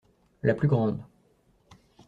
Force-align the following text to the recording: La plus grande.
La 0.41 0.55
plus 0.55 0.67
grande. 0.67 0.99